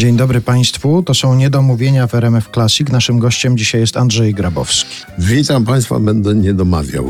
Dzień 0.00 0.16
dobry 0.16 0.40
Państwu, 0.40 1.02
to 1.02 1.14
są 1.14 1.34
Niedomówienia 1.34 2.06
w 2.06 2.14
RMF 2.14 2.48
Classic. 2.54 2.88
Naszym 2.88 3.18
gościem 3.18 3.58
dzisiaj 3.58 3.80
jest 3.80 3.96
Andrzej 3.96 4.34
Grabowski. 4.34 4.96
Witam 5.18 5.64
Państwa, 5.64 5.98
będę 5.98 6.34
nie 6.34 6.54
domawiał. 6.54 7.04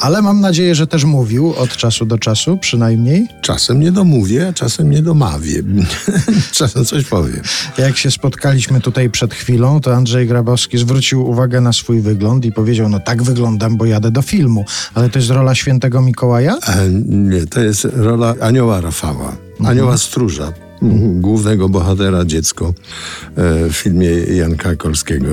Ale 0.00 0.22
mam 0.22 0.40
nadzieję, 0.40 0.74
że 0.74 0.86
też 0.86 1.04
mówił 1.04 1.54
od 1.56 1.76
czasu 1.76 2.06
do 2.06 2.18
czasu, 2.18 2.58
przynajmniej. 2.58 3.28
Czasem 3.40 3.80
nie 3.80 3.92
domówię, 3.92 4.48
a 4.48 4.52
czasem 4.52 4.90
nie 4.90 5.02
domawię. 5.02 5.62
czasem 6.58 6.84
coś 6.84 7.04
powiem. 7.04 7.42
Jak 7.78 7.96
się 7.96 8.10
spotkaliśmy 8.10 8.80
tutaj 8.80 9.10
przed 9.10 9.34
chwilą, 9.34 9.80
to 9.80 9.94
Andrzej 9.94 10.26
Grabowski 10.26 10.78
zwrócił 10.78 11.30
uwagę 11.30 11.60
na 11.60 11.72
swój 11.72 12.00
wygląd 12.00 12.44
i 12.44 12.52
powiedział, 12.52 12.88
no 12.88 13.00
tak 13.00 13.22
wyglądam, 13.22 13.76
bo 13.76 13.84
jadę 13.84 14.10
do 14.10 14.22
filmu. 14.22 14.64
Ale 14.94 15.10
to 15.10 15.18
jest 15.18 15.30
rola 15.30 15.54
świętego 15.54 16.02
Mikołaja? 16.02 16.58
E, 16.68 16.88
nie, 17.08 17.46
to 17.46 17.60
jest 17.60 17.88
rola 17.92 18.34
anioła 18.40 18.80
Rafała, 18.80 19.36
anioła 19.64 19.98
stróża 19.98 20.52
głównego 21.20 21.68
bohatera 21.68 22.24
dziecko 22.24 22.74
e, 23.36 23.68
w 23.68 23.72
filmie 23.72 24.10
Janka 24.10 24.76
Kolskiego 24.76 25.28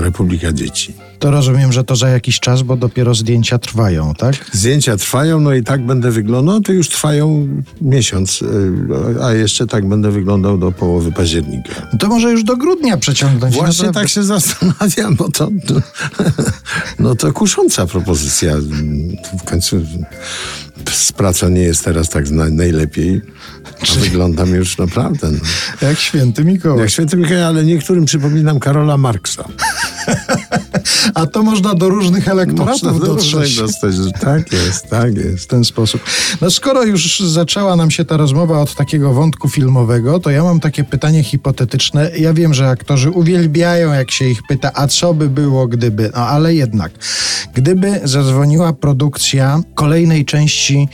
Republika 0.00 0.52
Dzieci. 0.52 0.94
To 1.18 1.30
rozumiem, 1.30 1.72
że 1.72 1.84
to 1.84 1.96
za 1.96 2.08
jakiś 2.08 2.40
czas, 2.40 2.62
bo 2.62 2.76
dopiero 2.76 3.14
zdjęcia 3.14 3.58
trwają, 3.58 4.14
tak? 4.14 4.34
Zdjęcia 4.52 4.96
trwają, 4.96 5.40
no 5.40 5.54
i 5.54 5.62
tak 5.62 5.86
będę 5.86 6.10
wyglądał. 6.10 6.60
To 6.60 6.72
już 6.72 6.88
trwają 6.88 7.48
miesiąc, 7.80 8.44
e, 9.18 9.24
a 9.24 9.32
jeszcze 9.32 9.66
tak 9.66 9.88
będę 9.88 10.10
wyglądał 10.10 10.58
do 10.58 10.72
połowy 10.72 11.12
października. 11.12 11.74
To 11.98 12.08
może 12.08 12.30
już 12.30 12.44
do 12.44 12.56
grudnia 12.56 12.96
przeciągnąć. 12.96 13.54
Właśnie 13.54 13.92
tak 13.92 14.08
się 14.08 14.22
zastanawiam, 14.22 15.16
bo 15.16 15.30
to, 15.30 15.50
to, 15.66 15.74
no 17.04 17.14
to 17.14 17.32
kusząca 17.32 17.86
propozycja. 17.86 18.54
W 19.38 19.44
końcu 19.44 19.76
praca 21.16 21.48
nie 21.48 21.62
jest 21.62 21.84
teraz 21.84 22.08
tak 22.08 22.30
najlepiej. 22.30 23.20
Wyglądam 23.92 24.54
już 24.54 24.78
naprawdę. 24.78 25.30
No. 25.30 25.38
Jak 25.88 25.98
święty 25.98 26.44
Mikołaj. 26.44 26.80
Jak 26.80 26.90
święty 26.90 27.16
Mikołaj, 27.16 27.42
ale 27.42 27.64
niektórym 27.64 28.04
przypominam 28.04 28.60
Karola 28.60 28.96
Marksa. 28.96 29.44
A 31.14 31.26
to 31.26 31.42
można 31.42 31.74
do 31.74 31.88
różnych 31.88 32.28
elektoratów 32.28 32.82
można 32.82 33.06
dotrzeć. 33.06 33.56
Dostać. 33.56 33.94
Tak 34.20 34.52
jest, 34.52 34.88
tak 34.90 35.14
jest. 35.14 35.44
W 35.44 35.46
ten 35.46 35.64
sposób. 35.64 36.00
No 36.40 36.50
skoro 36.50 36.84
już 36.84 37.20
zaczęła 37.20 37.76
nam 37.76 37.90
się 37.90 38.04
ta 38.04 38.16
rozmowa 38.16 38.60
od 38.60 38.74
takiego 38.74 39.12
wątku 39.12 39.48
filmowego, 39.48 40.20
to 40.20 40.30
ja 40.30 40.44
mam 40.44 40.60
takie 40.60 40.84
pytanie 40.84 41.22
hipotetyczne. 41.22 42.10
Ja 42.18 42.32
wiem, 42.32 42.54
że 42.54 42.68
aktorzy 42.68 43.10
uwielbiają, 43.10 43.92
jak 43.92 44.10
się 44.10 44.24
ich 44.24 44.42
pyta, 44.48 44.70
a 44.74 44.86
co 44.86 45.14
by 45.14 45.28
było, 45.28 45.66
gdyby... 45.66 46.10
No 46.14 46.20
ale 46.20 46.54
jednak, 46.54 46.92
gdyby 47.54 48.00
zadzwoniła 48.04 48.72
produkcja 48.72 49.60
kolejnej 49.74 50.24
części 50.24 50.88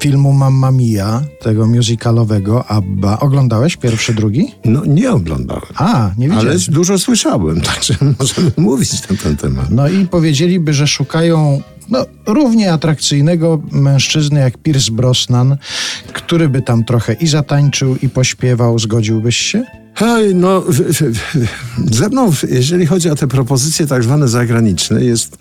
filmu 0.00 0.32
Mamma 0.32 0.70
Mia, 0.70 1.22
tego 1.40 1.66
musicalowego 1.66 2.66
Abba. 2.66 3.18
Oglądałeś 3.18 3.76
pierwszy, 3.76 4.14
drugi? 4.14 4.54
No 4.64 4.82
nie 4.86 5.10
oglądałem. 5.10 5.62
A, 5.76 6.10
nie 6.18 6.28
widziałem. 6.28 6.48
Ale 6.48 6.58
dużo 6.68 6.98
słyszałem, 6.98 7.60
także 7.76 7.94
możemy 8.18 8.50
mówić 8.56 9.08
na 9.08 9.16
ten 9.16 9.36
temat. 9.36 9.70
No 9.70 9.88
i 9.88 10.06
powiedzieliby, 10.06 10.74
że 10.74 10.86
szukają 10.86 11.62
no, 11.88 12.06
równie 12.26 12.72
atrakcyjnego 12.72 13.62
mężczyzny 13.72 14.40
jak 14.40 14.58
Pierce 14.58 14.90
Brosnan, 14.90 15.56
który 16.12 16.48
by 16.48 16.62
tam 16.62 16.84
trochę 16.84 17.12
i 17.12 17.26
zatańczył, 17.26 17.96
i 18.02 18.08
pośpiewał. 18.08 18.78
Zgodziłbyś 18.78 19.36
się? 19.36 19.79
Hej, 20.00 20.34
no, 20.34 20.64
ze 21.90 22.08
mną, 22.08 22.32
jeżeli 22.48 22.86
chodzi 22.86 23.10
o 23.10 23.14
te 23.14 23.28
propozycje 23.28 23.86
tak 23.86 24.04
zwane 24.04 24.28
zagraniczne, 24.28 25.04
jest 25.04 25.38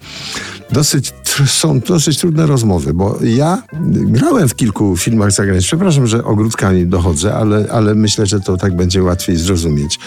dosyć, 0.71 1.13
są 1.45 1.79
dosyć 1.79 2.17
trudne 2.17 2.45
rozmowy, 2.45 2.93
bo 2.93 3.19
ja 3.23 3.63
grałem 3.91 4.49
w 4.49 4.55
kilku 4.55 4.97
filmach 4.97 5.31
zagranicznych. 5.31 5.69
Przepraszam, 5.69 6.07
że 6.07 6.23
ogródkami 6.23 6.87
dochodzę, 6.87 7.33
ale, 7.33 7.67
ale 7.71 7.95
myślę, 7.95 8.25
że 8.25 8.39
to 8.39 8.57
tak 8.57 8.75
będzie 8.75 9.03
łatwiej 9.03 9.37
zrozumieć. 9.37 9.99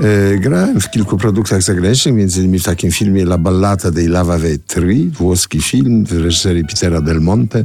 E, 0.00 0.38
grałem 0.38 0.80
w 0.80 0.90
kilku 0.90 1.16
produktach 1.16 1.62
zagranicznych, 1.62 2.14
między 2.14 2.40
innymi 2.40 2.58
w 2.58 2.64
takim 2.64 2.90
filmie 2.90 3.22
La 3.22 3.38
Ballata 3.38 3.90
dei 3.90 4.08
Lava 4.08 4.38
Vetri, 4.38 5.10
włoski 5.10 5.62
film 5.62 6.04
w 6.04 6.12
reżyserii 6.12 6.64
Petera 6.64 7.00
Del 7.00 7.20
Monte, 7.20 7.64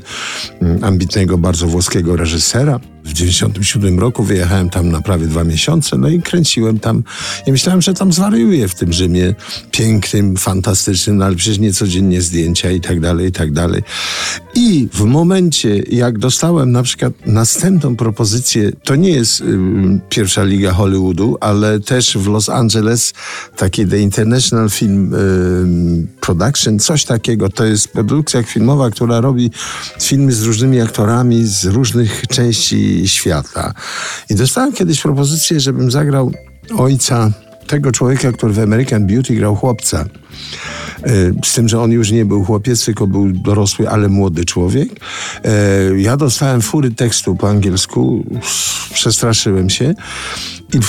ambitnego, 0.82 1.38
bardzo 1.38 1.68
włoskiego 1.68 2.16
reżysera. 2.16 2.80
W 3.06 3.14
97 3.14 4.00
roku 4.00 4.24
wyjechałem 4.24 4.70
tam 4.70 4.92
na 4.92 5.02
prawie 5.02 5.28
dwa 5.28 5.44
miesiące, 5.44 5.98
no 5.98 6.10
i 6.10 6.22
kręciłem 6.22 6.80
tam. 6.80 7.04
I 7.48 7.52
myślałem, 7.52 7.82
że 7.82 7.94
tam 7.94 8.14
zwariuję 8.14 8.68
w 8.68 8.76
tym 8.76 8.94
Rzymie 8.94 9.36
pięknym, 9.72 10.38
fantastycznym, 10.38 11.18
no 11.18 11.26
ale 11.26 11.36
przecież 11.36 11.60
nie 11.60 11.74
codziennie 11.74 12.22
zdjęcia 12.22 12.72
i 12.72 12.82
tak 12.82 13.00
dalej, 13.00 13.28
i 13.28 13.32
tak 13.32 13.52
dalej. 13.52 13.84
I 14.56 14.90
w 14.94 15.02
momencie, 15.02 15.84
jak 15.92 16.20
dostałem 16.20 16.72
na 16.72 16.84
przykład 16.84 17.14
następną 17.26 17.96
propozycję, 17.96 18.72
to 18.84 18.96
nie 18.96 19.10
jest 19.10 19.42
y, 19.42 19.46
pierwsza 20.10 20.44
liga 20.44 20.74
Hollywoodu, 20.74 21.38
ale 21.40 21.80
też 21.80 22.18
w 22.18 22.28
Los 22.28 22.50
Angeles 22.50 23.14
taki 23.58 23.88
The 23.88 24.00
International 24.00 24.70
Film 24.70 25.14
y, 25.14 26.08
Production, 26.22 26.80
coś 26.80 27.06
takiego. 27.06 27.50
To 27.50 27.66
jest 27.66 27.88
produkcja 27.88 28.44
filmowa, 28.44 28.90
która 28.90 29.22
robi 29.22 29.52
filmy 30.02 30.32
z 30.32 30.44
różnymi 30.44 30.82
aktorami 30.82 31.46
z 31.46 31.66
różnych 31.66 32.28
części 32.28 32.91
świata. 33.07 33.74
I 34.29 34.35
dostałem 34.35 34.74
kiedyś 34.74 35.02
propozycję, 35.02 35.59
żebym 35.59 35.91
zagrał 35.91 36.31
ojca 36.78 37.31
tego 37.68 37.91
człowieka, 37.91 38.31
który 38.31 38.53
w 38.53 38.59
American 38.59 39.07
Beauty 39.07 39.35
grał 39.35 39.56
chłopca. 39.56 40.06
E, 41.03 41.09
z 41.46 41.53
tym, 41.53 41.69
że 41.69 41.81
on 41.81 41.91
już 41.91 42.12
nie 42.12 42.25
był 42.25 42.44
chłopiec, 42.44 42.85
tylko 42.85 43.07
był 43.07 43.31
dorosły, 43.31 43.90
ale 43.90 44.09
młody 44.09 44.46
człowiek. 44.46 44.90
E, 45.44 45.52
ja 46.02 46.18
dostałem 46.18 46.62
fury 46.62 46.91
tekstu 46.91 47.35
po 47.35 47.50
angielsku, 47.50 48.25
przestraszyłem 48.94 49.69
się 49.69 49.94
i 50.73 50.79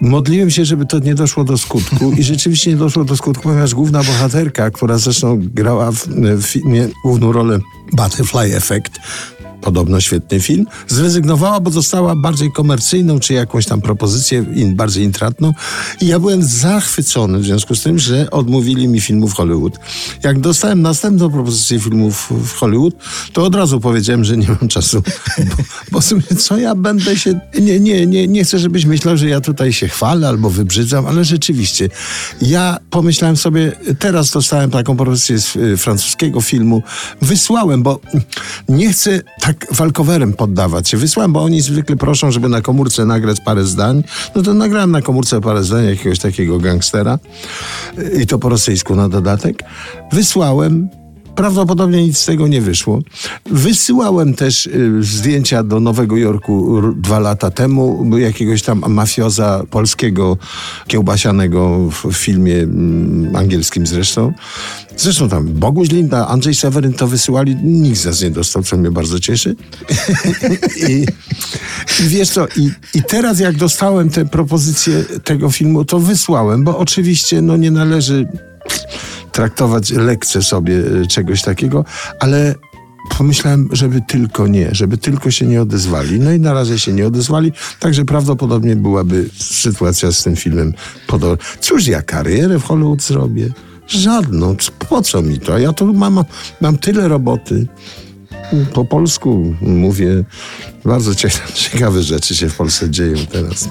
modliłem 0.00 0.50
się, 0.50 0.64
żeby 0.64 0.86
to 0.86 0.98
nie 0.98 1.14
doszło 1.14 1.44
do 1.44 1.58
skutku. 1.58 2.12
I 2.12 2.22
rzeczywiście 2.22 2.70
nie 2.70 2.76
doszło 2.76 3.04
do 3.04 3.16
skutku, 3.16 3.42
ponieważ 3.42 3.74
główna 3.74 4.02
bohaterka, 4.02 4.70
która 4.70 4.98
zresztą 4.98 5.40
grała 5.54 5.92
w, 5.92 6.06
w 6.36 6.42
filmie 6.42 6.88
główną 7.04 7.32
rolę 7.32 7.58
Butterfly 7.92 8.56
Effect, 8.56 9.00
podobno 9.60 10.00
świetny 10.00 10.40
film, 10.40 10.66
zrezygnowała, 10.88 11.60
bo 11.60 11.70
dostała 11.70 12.16
bardziej 12.16 12.52
komercyjną, 12.52 13.20
czy 13.20 13.34
jakąś 13.34 13.66
tam 13.66 13.80
propozycję 13.80 14.44
in, 14.54 14.76
bardziej 14.76 15.04
intratną. 15.04 15.52
I 16.00 16.06
ja 16.06 16.18
byłem 16.18 16.42
zachwycony 16.42 17.38
w 17.38 17.44
związku 17.44 17.74
z 17.74 17.82
tym, 17.82 17.98
że 17.98 18.30
odmówili 18.30 18.88
mi 18.88 19.00
filmów 19.00 19.34
Hollywood. 19.34 19.78
Jak 20.22 20.40
dostałem 20.40 20.82
następną 20.82 21.30
propozycję 21.30 21.80
filmów 21.80 22.28
w 22.30 22.52
Hollywood, 22.52 22.94
to 23.32 23.44
od 23.44 23.54
razu 23.54 23.80
powiedziałem, 23.80 24.24
że 24.24 24.36
nie 24.36 24.48
mam 24.48 24.68
czasu. 24.68 25.02
Bo, 25.38 25.54
bo 25.92 26.02
sobie, 26.02 26.22
co 26.38 26.56
ja 26.56 26.74
będę 26.74 27.16
się... 27.16 27.40
Nie, 27.60 27.80
nie, 27.80 28.06
nie, 28.06 28.28
nie 28.28 28.44
chcę, 28.44 28.58
żebyś 28.58 28.84
myślał, 28.84 29.16
że 29.16 29.28
ja 29.28 29.40
tutaj 29.40 29.72
się 29.72 29.88
chwalę 29.88 30.28
albo 30.28 30.50
wybrzydzam, 30.50 31.06
ale 31.06 31.24
rzeczywiście. 31.24 31.88
Ja 32.42 32.76
pomyślałem 32.90 33.36
sobie, 33.36 33.72
teraz 33.98 34.30
dostałem 34.30 34.70
taką 34.70 34.96
propozycję 34.96 35.40
z 35.40 35.56
y, 35.56 35.76
francuskiego 35.76 36.40
filmu, 36.40 36.82
wysłałem, 37.22 37.82
bo 37.82 38.00
nie 38.68 38.92
chcę 38.92 39.20
tak 39.48 39.66
walkowerem 39.74 40.32
poddawać 40.32 40.88
się. 40.88 40.96
Wysłałem, 40.96 41.32
bo 41.32 41.42
oni 41.42 41.60
zwykle 41.60 41.96
proszą, 41.96 42.30
żeby 42.30 42.48
na 42.48 42.60
komórce 42.60 43.04
nagrać 43.04 43.40
parę 43.40 43.64
zdań. 43.64 44.04
No 44.34 44.42
to 44.42 44.54
nagrałem 44.54 44.90
na 44.90 45.02
komórce 45.02 45.40
parę 45.40 45.64
zdań 45.64 45.84
jakiegoś 45.84 46.18
takiego 46.18 46.58
gangstera 46.58 47.18
i 48.20 48.26
to 48.26 48.38
po 48.38 48.48
rosyjsku 48.48 48.96
na 48.96 49.08
dodatek. 49.08 49.62
Wysłałem, 50.12 50.88
Prawdopodobnie 51.38 52.02
nic 52.02 52.18
z 52.18 52.24
tego 52.24 52.48
nie 52.48 52.60
wyszło. 52.60 53.02
Wysyłałem 53.46 54.34
też 54.34 54.66
y, 54.66 55.02
zdjęcia 55.02 55.62
do 55.62 55.80
Nowego 55.80 56.16
Jorku 56.16 56.82
dwa 56.96 57.18
lata 57.18 57.50
temu, 57.50 58.16
jakiegoś 58.16 58.62
tam 58.62 58.84
mafioza 58.88 59.62
polskiego, 59.70 60.36
kiełbasianego 60.86 61.78
w 61.90 62.12
filmie 62.12 62.56
mm, 62.56 63.36
angielskim 63.36 63.86
zresztą. 63.86 64.32
Zresztą 64.96 65.28
tam 65.28 65.46
Boguś 65.46 65.90
Linda, 65.90 66.28
Andrzej 66.28 66.54
Seweryn 66.54 66.92
to 66.92 67.06
wysyłali, 67.06 67.56
nikt 67.62 67.98
z 67.98 68.04
nas 68.04 68.22
nie 68.22 68.30
dostał, 68.30 68.62
co 68.62 68.76
mnie 68.76 68.90
bardzo 68.90 69.20
cieszy. 69.20 69.56
I, 70.88 71.06
I, 72.02 72.08
wiesz 72.08 72.30
co, 72.30 72.46
i, 72.56 72.70
i 72.94 73.02
teraz 73.02 73.40
jak 73.40 73.56
dostałem 73.56 74.10
te 74.10 74.24
propozycje 74.24 75.04
tego 75.24 75.50
filmu, 75.50 75.84
to 75.84 75.98
wysłałem, 75.98 76.64
bo 76.64 76.78
oczywiście 76.78 77.42
no 77.42 77.56
nie 77.56 77.70
należy 77.70 78.28
traktować 79.32 79.90
lekce 79.90 80.42
sobie 80.42 80.74
e, 81.02 81.06
czegoś 81.06 81.42
takiego, 81.42 81.84
ale 82.20 82.54
pomyślałem, 83.18 83.68
żeby 83.72 84.00
tylko 84.08 84.46
nie, 84.46 84.68
żeby 84.72 84.98
tylko 84.98 85.30
się 85.30 85.46
nie 85.46 85.62
odezwali. 85.62 86.20
No 86.20 86.32
i 86.32 86.40
na 86.40 86.52
razie 86.52 86.78
się 86.78 86.92
nie 86.92 87.06
odezwali, 87.06 87.52
także 87.80 88.04
prawdopodobnie 88.04 88.76
byłaby 88.76 89.30
sytuacja 89.38 90.12
z 90.12 90.22
tym 90.22 90.36
filmem 90.36 90.74
podobna. 91.06 91.44
Cóż, 91.60 91.86
ja 91.86 92.02
karierę 92.02 92.58
w 92.58 92.64
Hollywood 92.64 93.02
zrobię? 93.02 93.48
Żadną. 93.86 94.56
Po 94.88 95.02
co 95.02 95.22
mi 95.22 95.40
to? 95.40 95.58
Ja 95.58 95.72
tu 95.72 95.94
mam, 95.94 96.24
mam 96.60 96.78
tyle 96.78 97.08
roboty. 97.08 97.66
Po 98.74 98.84
polsku 98.84 99.54
mówię. 99.60 100.24
Bardzo 100.84 101.14
ciekawe 101.54 102.02
rzeczy 102.12 102.36
się 102.36 102.48
w 102.48 102.56
Polsce 102.56 102.90
dzieją 102.90 103.16
teraz. 103.32 103.68